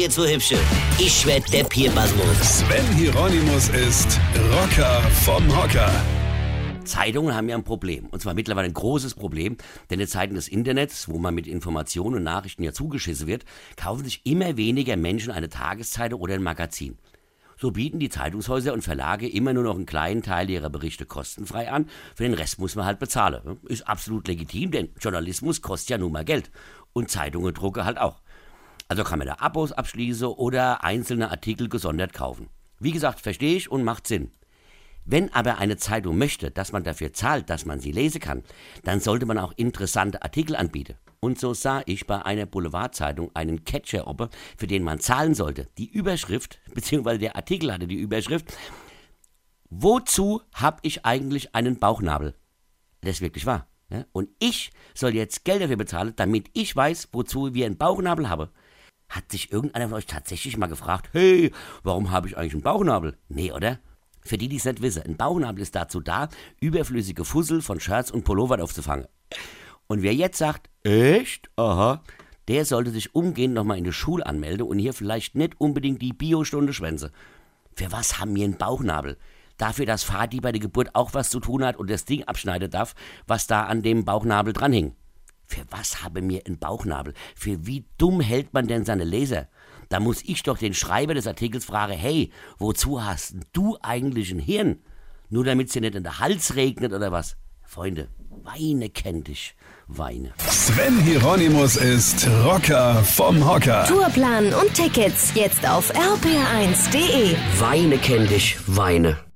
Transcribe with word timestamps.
jetzt 0.00 0.14
so 0.14 0.26
hübsche. 0.26 0.56
Ich 0.98 1.26
werd 1.26 1.52
der 1.52 1.64
Pierpasmus. 1.64 2.60
Sven 2.60 2.86
Hieronymus 2.96 3.68
ist 3.68 4.18
Rocker 4.50 5.02
vom 5.24 5.46
Hocker. 5.54 5.92
Zeitungen 6.84 7.34
haben 7.34 7.50
ja 7.50 7.56
ein 7.56 7.64
Problem. 7.64 8.06
Und 8.06 8.22
zwar 8.22 8.32
mittlerweile 8.32 8.66
ein 8.66 8.74
großes 8.74 9.14
Problem. 9.14 9.58
Denn 9.90 10.00
in 10.00 10.08
Zeiten 10.08 10.34
des 10.34 10.48
Internets, 10.48 11.10
wo 11.10 11.18
man 11.18 11.34
mit 11.34 11.46
Informationen 11.46 12.16
und 12.16 12.22
Nachrichten 12.22 12.62
ja 12.62 12.72
zugeschissen 12.72 13.26
wird, 13.26 13.44
kaufen 13.76 14.04
sich 14.04 14.22
immer 14.24 14.56
weniger 14.56 14.96
Menschen 14.96 15.32
eine 15.32 15.50
Tageszeitung 15.50 16.18
oder 16.18 16.34
ein 16.34 16.42
Magazin. 16.42 16.96
So 17.58 17.70
bieten 17.70 17.98
die 17.98 18.08
Zeitungshäuser 18.08 18.72
und 18.72 18.80
Verlage 18.80 19.28
immer 19.28 19.52
nur 19.52 19.64
noch 19.64 19.76
einen 19.76 19.84
kleinen 19.84 20.22
Teil 20.22 20.48
ihrer 20.48 20.70
Berichte 20.70 21.04
kostenfrei 21.04 21.70
an. 21.70 21.90
Für 22.14 22.22
den 22.22 22.32
Rest 22.32 22.58
muss 22.58 22.74
man 22.74 22.86
halt 22.86 23.00
bezahlen. 23.00 23.58
Ist 23.68 23.86
absolut 23.86 24.26
legitim, 24.28 24.70
denn 24.70 24.88
Journalismus 24.98 25.60
kostet 25.60 25.90
ja 25.90 25.98
nun 25.98 26.12
mal 26.12 26.24
Geld. 26.24 26.50
Und 26.94 27.10
Zeitungen 27.10 27.52
drucke 27.52 27.84
halt 27.84 27.98
auch. 27.98 28.22
Also 28.90 29.04
kann 29.04 29.20
man 29.20 29.28
da 29.28 29.36
Abos 29.38 29.70
abschließen 29.70 30.26
oder 30.26 30.82
einzelne 30.82 31.30
Artikel 31.30 31.68
gesondert 31.68 32.12
kaufen. 32.12 32.48
Wie 32.80 32.90
gesagt, 32.90 33.20
verstehe 33.20 33.54
ich 33.54 33.70
und 33.70 33.84
macht 33.84 34.08
Sinn. 34.08 34.32
Wenn 35.04 35.32
aber 35.32 35.58
eine 35.58 35.76
Zeitung 35.76 36.18
möchte, 36.18 36.50
dass 36.50 36.72
man 36.72 36.82
dafür 36.82 37.12
zahlt, 37.12 37.50
dass 37.50 37.64
man 37.64 37.78
sie 37.78 37.92
lesen 37.92 38.20
kann, 38.20 38.42
dann 38.82 38.98
sollte 38.98 39.26
man 39.26 39.38
auch 39.38 39.52
interessante 39.54 40.22
Artikel 40.22 40.56
anbieten. 40.56 40.96
Und 41.20 41.38
so 41.38 41.54
sah 41.54 41.82
ich 41.86 42.08
bei 42.08 42.20
einer 42.26 42.46
Boulevardzeitung 42.46 43.30
einen 43.32 43.62
Catcher 43.62 44.08
oppe, 44.08 44.28
für 44.56 44.66
den 44.66 44.82
man 44.82 44.98
zahlen 44.98 45.36
sollte. 45.36 45.68
Die 45.78 45.88
Überschrift, 45.88 46.58
beziehungsweise 46.74 47.20
der 47.20 47.36
Artikel 47.36 47.72
hatte 47.72 47.86
die 47.86 48.00
Überschrift, 48.00 48.52
Wozu 49.68 50.42
hab 50.52 50.80
ich 50.82 51.06
eigentlich 51.06 51.54
einen 51.54 51.78
Bauchnabel? 51.78 52.34
Das 53.02 53.12
ist 53.12 53.20
wirklich 53.20 53.46
wahr. 53.46 53.68
Ja? 53.88 54.04
Und 54.10 54.30
ich 54.40 54.72
soll 54.94 55.14
jetzt 55.14 55.44
Geld 55.44 55.62
dafür 55.62 55.76
bezahlen, 55.76 56.12
damit 56.16 56.50
ich 56.54 56.74
weiß, 56.74 57.10
wozu 57.12 57.54
wir 57.54 57.66
einen 57.66 57.78
Bauchnabel 57.78 58.28
haben. 58.28 58.50
Hat 59.10 59.30
sich 59.30 59.52
irgendeiner 59.52 59.88
von 59.88 59.98
euch 59.98 60.06
tatsächlich 60.06 60.56
mal 60.56 60.68
gefragt, 60.68 61.10
hey, 61.12 61.52
warum 61.82 62.10
habe 62.10 62.28
ich 62.28 62.38
eigentlich 62.38 62.54
einen 62.54 62.62
Bauchnabel? 62.62 63.18
Nee, 63.28 63.52
oder? 63.52 63.80
Für 64.22 64.38
die, 64.38 64.48
die 64.48 64.56
es 64.56 64.64
nicht 64.64 64.80
wissen, 64.80 65.02
ein 65.02 65.16
Bauchnabel 65.16 65.62
ist 65.62 65.74
dazu 65.74 66.00
da, 66.00 66.28
überflüssige 66.60 67.24
Fussel 67.24 67.60
von 67.60 67.80
Shirts 67.80 68.10
und 68.10 68.24
Pullovern 68.24 68.60
aufzufangen. 68.60 69.06
Und 69.88 70.02
wer 70.02 70.14
jetzt 70.14 70.38
sagt, 70.38 70.70
echt? 70.84 71.50
Aha, 71.56 72.02
der 72.46 72.64
sollte 72.64 72.90
sich 72.90 73.14
umgehend 73.14 73.54
nochmal 73.54 73.78
in 73.78 73.84
die 73.84 73.92
Schule 73.92 74.24
anmelden 74.24 74.66
und 74.66 74.78
hier 74.78 74.92
vielleicht 74.92 75.34
nicht 75.34 75.60
unbedingt 75.60 76.00
die 76.02 76.12
Biostunde 76.12 76.72
schwänze. 76.72 77.10
Für 77.74 77.90
was 77.90 78.20
haben 78.20 78.34
wir 78.36 78.44
einen 78.44 78.58
Bauchnabel? 78.58 79.16
Dafür, 79.56 79.86
dass 79.86 80.04
Vati 80.04 80.40
bei 80.40 80.52
der 80.52 80.60
Geburt 80.60 80.94
auch 80.94 81.14
was 81.14 81.30
zu 81.30 81.40
tun 81.40 81.64
hat 81.64 81.76
und 81.76 81.90
das 81.90 82.04
Ding 82.04 82.24
abschneiden 82.24 82.70
darf, 82.70 82.94
was 83.26 83.46
da 83.46 83.64
an 83.64 83.82
dem 83.82 84.04
Bauchnabel 84.04 84.52
dranhing. 84.52 84.94
Für 85.50 85.64
was 85.70 86.04
habe 86.04 86.22
mir 86.22 86.42
ein 86.46 86.58
Bauchnabel? 86.58 87.12
Für 87.34 87.66
wie 87.66 87.84
dumm 87.98 88.20
hält 88.20 88.54
man 88.54 88.68
denn 88.68 88.84
seine 88.84 89.02
Leser? 89.02 89.48
Da 89.88 89.98
muss 89.98 90.22
ich 90.22 90.44
doch 90.44 90.56
den 90.56 90.74
Schreiber 90.74 91.14
des 91.14 91.26
Artikels 91.26 91.64
fragen, 91.64 91.94
hey, 91.94 92.30
wozu 92.58 93.04
hast 93.04 93.34
du 93.52 93.76
eigentlich 93.82 94.30
ein 94.30 94.38
Hirn? 94.38 94.78
Nur 95.28 95.44
damit 95.44 95.66
es 95.66 95.72
dir 95.72 95.80
nicht 95.80 95.96
in 95.96 96.04
den 96.04 96.18
Hals 96.20 96.54
regnet 96.54 96.92
oder 96.92 97.10
was? 97.10 97.36
Freunde, 97.64 98.08
Weine 98.44 98.90
kennt 98.90 99.26
dich. 99.26 99.56
Weine. 99.88 100.32
Sven 100.38 101.00
Hieronymus 101.00 101.74
ist 101.76 102.28
Rocker 102.44 103.02
vom 103.02 103.44
Hocker. 103.44 103.84
Tourplan 103.86 104.54
und 104.54 104.72
Tickets 104.72 105.32
jetzt 105.34 105.68
auf 105.68 105.92
rpr1.de. 105.92 107.34
Weine 107.58 107.98
kennt 107.98 108.30
dich. 108.30 108.56
Weine. 108.68 109.29